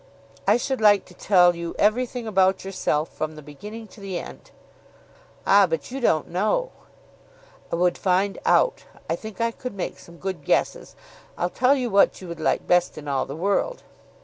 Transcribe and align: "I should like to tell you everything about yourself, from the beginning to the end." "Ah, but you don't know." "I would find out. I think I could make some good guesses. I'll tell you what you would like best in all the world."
"I 0.47 0.57
should 0.57 0.81
like 0.81 1.05
to 1.05 1.13
tell 1.13 1.55
you 1.55 1.75
everything 1.77 2.25
about 2.25 2.65
yourself, 2.65 3.09
from 3.13 3.35
the 3.35 3.43
beginning 3.43 3.87
to 3.89 4.01
the 4.01 4.17
end." 4.17 4.49
"Ah, 5.45 5.67
but 5.67 5.91
you 5.91 5.99
don't 5.99 6.27
know." 6.27 6.71
"I 7.71 7.75
would 7.75 7.99
find 7.99 8.39
out. 8.43 8.85
I 9.07 9.15
think 9.15 9.39
I 9.39 9.51
could 9.51 9.75
make 9.75 9.99
some 9.99 10.17
good 10.17 10.43
guesses. 10.43 10.95
I'll 11.37 11.51
tell 11.51 11.75
you 11.75 11.91
what 11.91 12.19
you 12.19 12.27
would 12.27 12.39
like 12.39 12.65
best 12.65 12.97
in 12.97 13.07
all 13.07 13.27
the 13.27 13.35
world." 13.35 13.83